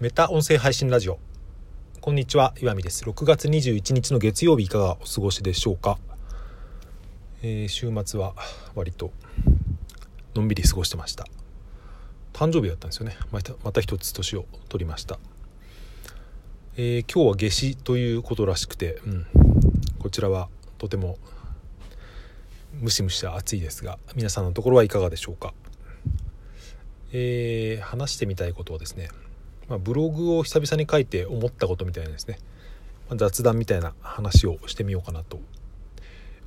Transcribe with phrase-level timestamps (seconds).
[0.00, 1.18] メタ音声配信ラジオ。
[2.00, 3.02] こんにちは岩見です。
[3.02, 5.98] 6月21日の月曜日いかがお過ごしでしょうか、
[7.42, 8.36] えー、週末は
[8.76, 9.10] 割と
[10.36, 11.26] のんびり過ごしてました。
[12.32, 13.16] 誕生日だったんですよね。
[13.32, 15.18] またまた一つ年を取りました、
[16.76, 19.26] えー、今日は夏至ということらしくて、うん、
[19.98, 21.18] こちらはとても
[22.74, 25.54] ムシムシ暑いですが皆さんのところはいかがでしょうか？
[27.10, 29.08] えー、話してみたいことはですね、
[29.68, 32.38] まあ、ブログを久々に書いて思ったことみたいなですね、
[33.08, 35.40] まあ、雑談みたいな話をしてみようかなと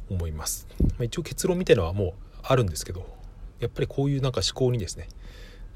[0.09, 3.05] 思います、まあ、一応結論みたいのはもうあるんですけど
[3.59, 5.07] やっぱりこういうなんか思考にですね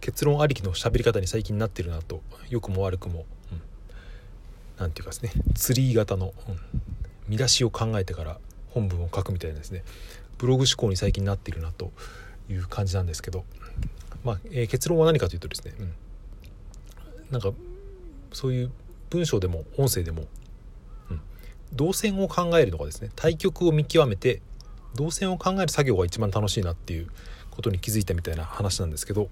[0.01, 3.25] 結論ありきの喋り方に最近なってるなと良くも悪くも
[4.77, 6.59] 何、うん、て言うかですねツリー型の、うん、
[7.27, 8.39] 見出しを考えてから
[8.71, 9.83] 本文を書くみたいなですね
[10.37, 11.91] ブログ思考に最近なってるなと
[12.49, 13.45] いう感じなんですけど
[14.23, 15.93] まあ、えー、結論は何かというとですね、うん、
[17.31, 17.51] なんか
[18.33, 18.71] そういう
[19.09, 20.23] 文章でも音声でも、
[21.09, 21.21] うん、
[21.73, 24.41] 動線を考えるのがですね対局を見極めて
[24.95, 27.07] 動線を考える作業が一番楽しいなっていう
[27.51, 29.29] ことに気づいたみたいな話なんですけど、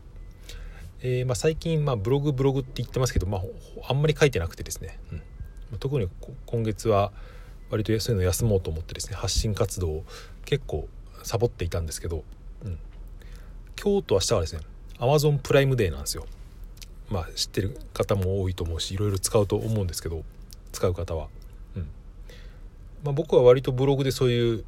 [1.01, 3.41] えー、まあ、最近、まあ、ブログブログって言ってますけど、まあ、
[3.89, 4.99] あんまり書いてなくてですね、
[5.71, 6.07] うん、特に
[6.45, 7.11] 今月は
[7.69, 10.03] 割とそういうの休もうと思ってですね発信活動を
[10.45, 10.87] 結構
[11.23, 12.23] サボっていたんですけど、
[12.63, 12.77] うん、
[13.81, 14.61] 今日と明日はですね
[14.99, 16.25] Amazon プライムデーなんですよ。
[17.09, 20.23] まあ知ってる方も多いと思うしいろいろ使うと思うんですけど
[20.71, 21.27] 使う方は。
[21.75, 21.87] うん。
[23.03, 24.65] まあ僕は割とブログでそういう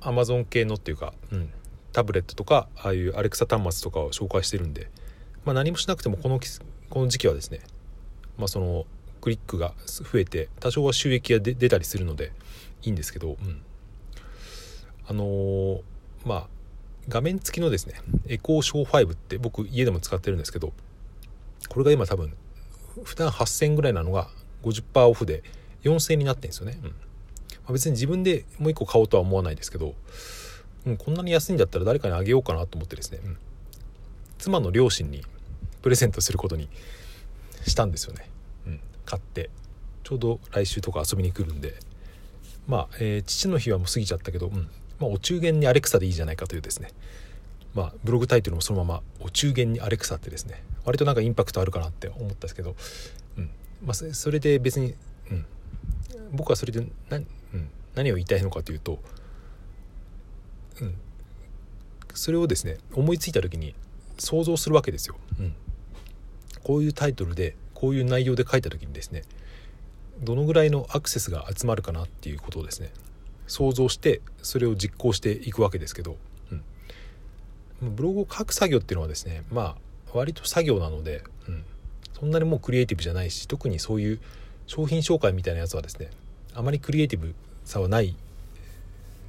[0.00, 1.50] Amazon 系のっていうか、うん、
[1.92, 4.90] タブレットとかああいうアレクサ端末とかを紹介してるんで、
[5.44, 6.40] まあ、何もしなくてもこの
[6.90, 7.60] この時期はですね
[8.36, 8.86] まあその
[9.20, 12.32] クリックが増えて多少は収益が出たりするので
[12.82, 13.62] いいんですけど、うん、
[15.08, 15.82] あのー、
[16.24, 16.46] まあ
[17.08, 17.94] 画面付きのですね
[18.28, 20.72] エコーショー5って僕家でも使ってるんですけど
[21.68, 22.32] これが今多分
[23.04, 24.28] 普段8000ぐらいなのが
[24.62, 25.42] 50%オフで
[25.84, 26.88] 4000になってるんですよね、うん。
[26.88, 26.94] ま
[27.68, 29.94] あ、別に自分でもう一個買おうとは思わないですけど、
[30.86, 33.36] うん、こんなに安いんだったら誰かにあげようかなと思ってですね、うん、
[34.38, 35.22] 妻の両親に
[35.82, 36.68] プレゼントすることに
[37.66, 38.28] したんですよね、
[38.66, 39.50] うん、買って
[40.02, 41.74] ちょうど来週とか遊びに来るんで。
[42.66, 44.68] まあ、えー、父の日はもう過ぎちゃったけど、うん。
[45.00, 46.90] まあ、お中元にアレクサでいいじゃないかというですね。
[47.74, 52.74] まあ、ブログタイトルもそのまま「お中元にアレクサ」ってですね割となんかインパクトあるかなって思ったんですけど、
[53.36, 53.50] うん。
[53.84, 54.94] まあ、それで別に、
[55.30, 55.46] うん、
[56.32, 58.98] 僕はそれで何,、うん、何を言いたいのかというと、
[60.80, 60.94] うん、
[62.14, 63.74] それをですね思いついた時に
[64.18, 65.16] 想像するわけですよ。
[65.38, 65.54] うん、
[66.64, 69.22] こういうタイトルでこういう内容で書いた時にですね
[70.20, 72.90] どのぐらいのアクセスが集まるかなっていうことをですね
[73.46, 76.16] 想像してそれを実行していくわけですけど、
[77.80, 79.76] ブログを書く作業っていうのはですねまあ
[80.12, 81.64] 割と作業なので、うん、
[82.18, 84.20] そんなにもうクリエイティブじゃないし特にそういう
[84.66, 86.10] 商品紹介みたいなやつはですね
[86.54, 87.34] あまりクリエイティブ
[87.64, 88.16] さはない、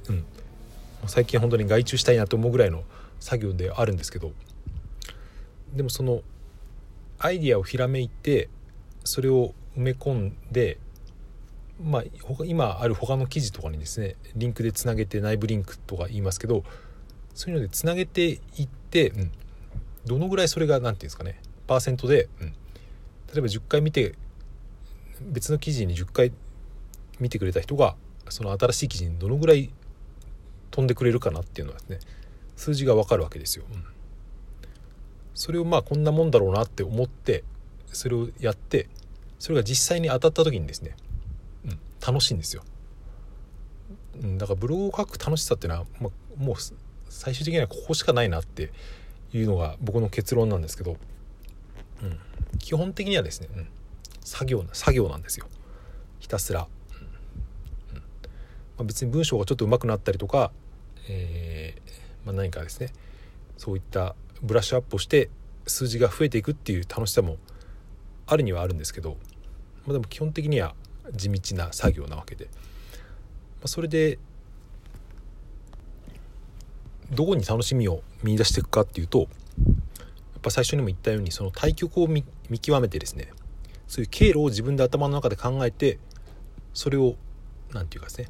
[0.08, 0.24] うん、
[1.06, 2.82] 最近本当に外注したいなと思うぐらいの
[3.20, 4.32] 作業であるんですけど
[5.74, 6.22] でもその
[7.18, 8.48] アイディアをひらめいて
[9.04, 10.78] それを埋め込んで
[11.82, 12.04] まあ、
[12.44, 16.62] 今ある他の記事とかにですねリンクでつなげて内部リンクとか言いますけど
[17.40, 19.32] そういうのでつなげていって、うん、
[20.04, 21.40] どのぐらいそれが何て言うんですかね。
[21.66, 22.54] パーセントで、うん、例
[23.38, 24.14] えば10回見て
[25.22, 26.32] 別の記事に10回
[27.18, 27.96] 見てくれた人が
[28.28, 29.72] その新しい記事にどのぐらい
[30.70, 31.98] 飛んでくれるかなっていうのはですね
[32.56, 33.64] 数字が分かるわけですよ。
[33.72, 33.84] うん、
[35.32, 37.42] それをまあこんなもんだろうなって思って
[37.86, 38.90] それをやって
[39.38, 40.94] それが実際に当たった時にですね
[41.64, 41.78] うん。
[42.06, 42.64] 楽しいんですよ。
[44.36, 46.56] だからブログを書く楽しさっていうのは、まあ、もう
[47.10, 48.72] 最終的にはここしかないなって
[49.34, 50.96] いうのが僕の結論なんですけど、
[52.02, 52.18] うん、
[52.58, 53.68] 基本的にはですね、うん、
[54.22, 55.46] 作業作業なんですよ。
[56.20, 56.66] ひたすら、
[57.92, 57.96] うん。
[57.96, 58.02] ま
[58.78, 60.52] あ、別に文章がちょっと上手くなったりとか、
[61.08, 62.92] えー、まあ、何かですね
[63.56, 65.28] そういったブラッシュアップをして
[65.66, 67.36] 数字が増えていくっていう楽しさも
[68.26, 69.16] あるにはあるんですけど、
[69.86, 70.74] まあ、でも基本的には
[71.12, 72.50] 地道な作業なわけで、ま
[73.64, 74.18] あ、それで
[77.12, 79.28] どこに楽しみを見出していくかっていうとやっ
[80.42, 82.24] ぱ最初にも言ったようにその対局を見
[82.60, 83.28] 極めてですね
[83.88, 85.98] そういう経路を自分で頭の中で考えて
[86.72, 87.16] それを
[87.72, 88.28] 何て言うかですね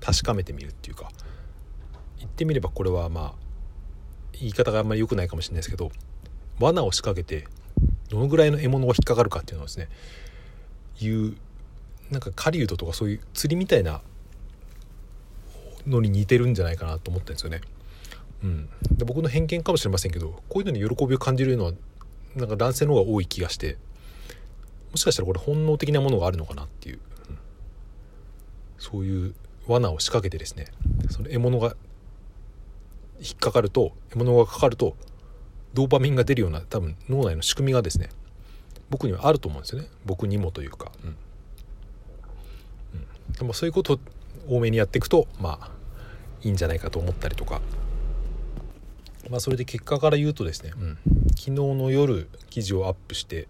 [0.00, 1.10] 確かめてみるっていうか
[2.18, 3.32] 言ってみればこれはまあ
[4.32, 5.92] 言い方があんまり良くないかもしれないですけど
[6.58, 7.46] 罠を仕掛けて
[8.08, 9.88] どのぐらいの獲物が引っかかるかっていうのをですね
[11.00, 11.36] いう
[12.10, 14.02] なんか狩人とかそういう釣りみたいな
[15.86, 17.60] のに似てるんじゃないかなと思ったんですよね。
[18.42, 21.72] うん、で僕の偏見かもしれませんけどこういうのに喜びを感じるのは
[22.34, 23.76] なんか男性の方が多い気がして
[24.90, 26.98] もしかしたらこれ本能的なものがあるのかなっていう、
[27.30, 27.38] うん、
[28.78, 29.34] そういう
[29.66, 30.66] 罠を仕掛けてですね
[31.10, 31.76] その獲物が
[33.20, 34.96] 引っかかると獲物がかかると
[35.74, 38.10] ドーパミンが出るような多分脳内の仕組みがですね
[38.92, 39.88] 僕にはあると思うんですよね。
[40.04, 41.16] 僕にもというか、うん。
[42.94, 43.98] うん、でもそういうことを
[44.46, 45.70] 多めにやっていくとまあ
[46.42, 47.62] いいんじゃないかと思ったりとか。
[49.30, 50.98] まあそれで結果から言うとですね、うん、
[51.30, 53.48] 昨日の夜記事をアップして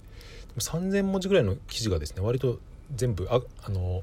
[0.59, 2.59] 3,000文字ぐらいの記事がですね割と
[2.95, 4.03] 全部ああの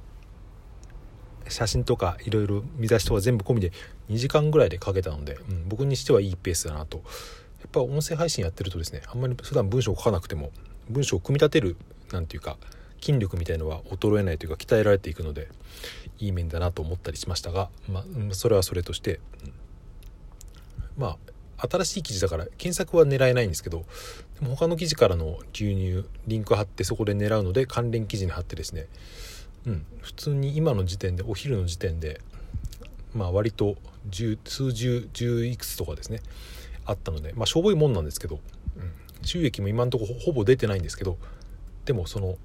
[1.48, 3.71] 写真とかいろいろ見出しとか全部込みで
[4.10, 6.98] 2時間ぐらいで書けたので、うん、僕にしてはいいペースだなと。
[7.60, 10.51] やっぱ音声配信やってるとですねあんまり普段文章を書かなくても
[10.89, 11.75] 文章を組み立てる
[12.12, 12.57] 何て言うか
[13.01, 15.50] 筋力みたいのは衰えないというか鍛えられていくので
[16.19, 19.54] いい面だなと思ったりしましたが、まあ、それはそれとして、うん、
[20.98, 21.18] まあ
[21.62, 23.86] 新しい記事だから検索は狙えないんですけど
[24.40, 28.88] でも他の記事からの流入リンク貼ってそこで狙うので関連記事に貼ってですね。
[29.66, 32.22] うん、普通に今の時点でお昼の時点で
[33.14, 33.76] まあ割と
[34.46, 36.22] 数十十いくつとかですね
[36.86, 38.40] あったのでまあしょぼいもんなんですけど、
[38.78, 41.18] うん、収益も今のところほぼ出てないんですけど
[41.86, 42.38] でもその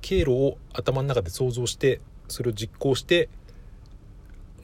[0.00, 3.28] 経路を頭の中で想像してそれを実行して、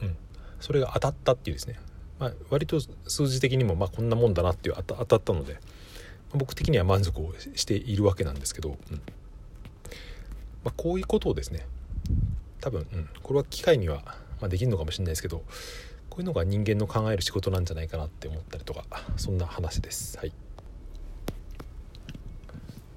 [0.00, 0.16] うん、
[0.60, 1.78] それが当たったっていうですね、
[2.24, 5.58] まあ、割と数字的にもまあこんなもんだなっていう当たったので
[6.32, 9.02] 僕的には満足をしているわけなんですけど、うん
[10.64, 11.66] まあ、こういうことをですね
[12.62, 14.02] 多分、うん、これは機械には、
[14.40, 15.42] まあ、できるのかもしれないですけど
[16.08, 18.86] こういうのが人間の考える仕事なんじゃないかなって思ったりとか
[19.18, 20.16] そんな話です。
[20.16, 20.32] はい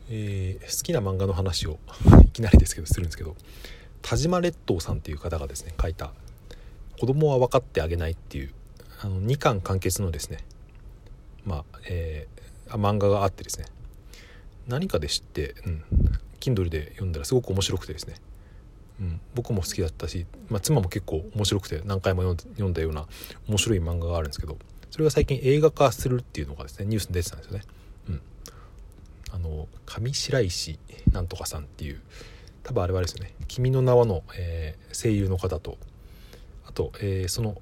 [0.10, 1.80] えー、好きな漫画の話を
[2.24, 3.36] いきなりですけどするんですけど
[4.02, 6.14] 田島列島さんっていう方がですね書いた
[6.98, 8.54] 「子供は分かってあげない」っていう
[9.00, 10.40] あの2巻完結のですね
[11.46, 13.66] まあ、えー、漫画があってですね
[14.68, 15.84] 何かで知って、うん、
[16.40, 18.16] Kindle で読んだらすごく面白くてですね、
[19.00, 23.08] うん、僕も好きだったし、まあ、妻も結構面白くて何回も読んだような
[23.48, 24.58] 面白い漫画があるんですけど
[24.92, 27.64] それが最近映画化するっていうのがですねニュースに出てたんですよね。
[28.10, 28.22] うん、
[29.32, 30.80] あの上白石
[31.12, 32.02] なんとかさんっていう
[32.64, 35.78] 多分あれはですね「君の名はの」えー、声優の方と
[36.66, 37.62] あと、えー、その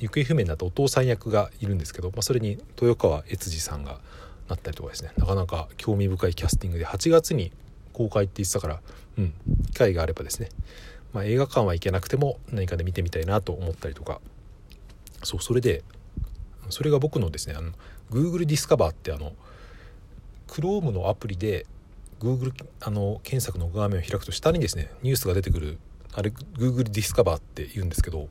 [0.00, 4.00] 行方不明になったお父さん役がいるんですけど、まあ、それに豊川悦司さんが
[4.48, 5.12] なったりとかですね。
[5.16, 7.52] なかなか興味深いキャスティングで8月に
[7.92, 8.80] 公開って言ってたから、
[9.18, 9.34] うん、
[9.72, 10.48] 機会があればですね、
[11.12, 14.20] まあ、映画館は行けなくても何かで見てみたいなと思ったりとか。
[15.22, 15.82] そうそれで
[16.70, 17.72] それが僕のですねあの
[18.10, 19.32] Google ディスカバーってあの
[20.48, 21.66] Chrome のアプリで
[22.20, 25.78] Google あの検索の画面を開くと下にですねニュースが出てくる
[26.14, 28.28] あれ Google ディスカバーって言うんですけど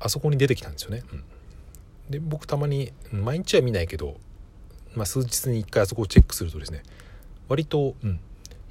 [0.00, 1.02] あそこに出てきたんですよね。
[1.12, 1.24] うん、
[2.10, 4.16] で僕たまに毎日は見ないけど、
[4.94, 6.82] まあ、数日に1回あそこをチェックするとですね
[7.48, 8.20] 割と、うん、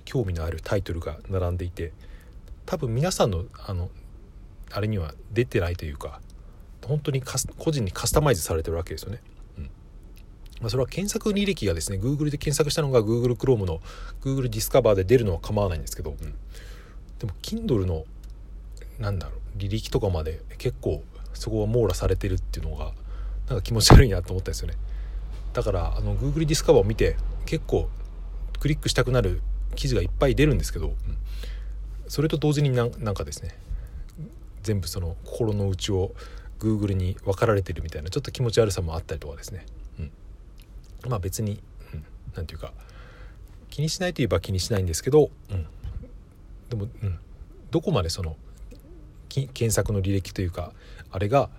[0.05, 1.91] 興味のあるタイトルが並んでいて
[2.65, 3.89] 多分皆さんのあの
[4.71, 6.19] あれには出てないというか
[6.85, 9.21] 本当に個人にカスタマイズされてるわけですよね。
[9.57, 9.63] うん
[10.61, 13.81] まあ、それは検索履歴がですね Google で検索したのが Google Chrome の
[14.21, 18.05] Google ディスカバーで出るのは構わないんですけど、うん、でも Kindle の
[18.99, 21.03] なんだろう履歴とかまで結構
[21.33, 22.93] そこは網羅されてるっていうのが
[23.47, 24.75] なんか気持ち悪いなと思ったんですよね。
[25.53, 27.15] だからあの Google ディスカバーを見て
[27.45, 27.89] 結構
[28.59, 29.41] クリックしたくなる
[29.75, 30.93] 記事がいっぱい出るんですけど、
[32.07, 33.57] それと同時になんかですね
[34.63, 36.13] 全部その心の内を
[36.59, 39.65] Google に分かられてるみたいなちょっと気持ち悪さもあったりとかですね、
[39.99, 40.11] うん、
[41.09, 41.61] まあ別に
[42.33, 42.73] 何、うん、て言うか
[43.69, 45.67] 気にしないといえば気にしないんですけど、うん、
[46.69, 47.19] でも、うん、
[47.69, 48.35] どこまでその
[49.29, 50.73] 検索の履歴というか
[51.11, 51.49] あれが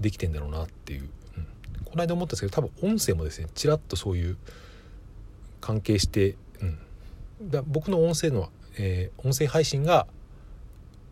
[0.00, 1.04] できてんだろうなっていう、う
[1.40, 1.46] ん、
[1.84, 4.36] この間思ったんですけど多分音声もですねちらっとそういう
[5.60, 10.06] 関係して、うん、だ僕の音声の、えー、音声配信が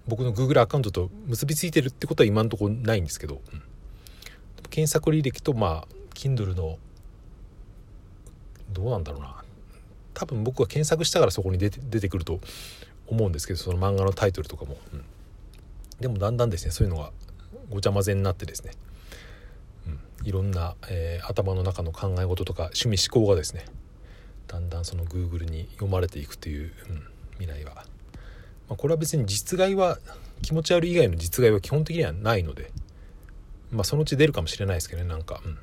[0.07, 3.63] 僕の Google アカウントと結びついてるってことは今のところないんですけど、うん、
[4.71, 6.79] 検索履歴とまあ Kindle の
[8.73, 9.45] どうなんだろうな。
[10.15, 12.41] 多分僕は検索したからそこに出て出てくると
[13.09, 15.05] 思うんですけどその漫画のタイトルとかも、うん、
[16.01, 17.11] でもだんだんですねそういうのが
[17.71, 18.73] ごちゃ混ぜになってですね、
[19.87, 23.67] うん、いろんな、えー、頭の中の考え事とか趣味思考がですね
[24.49, 27.03] だんだんその Google に読まれていくという、うん、
[27.39, 27.75] 未来は、
[28.69, 29.99] まあ、これは別に実害は
[30.43, 32.71] 気持ち悪い以外の実害は基本的にはないので、
[33.71, 35.59] まあ、そのうち出るかもしれないですけどねなんか、うん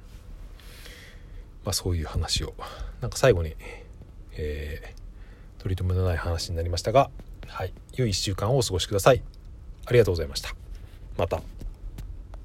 [1.63, 2.53] まあ、そういう話を
[3.01, 3.55] なんか最後に、
[4.34, 7.10] えー、取り留めのない話になりましたが、
[7.48, 9.22] はい、良い1週間をお過ごしください。
[9.86, 10.55] ありがとうございました。
[11.17, 11.41] また。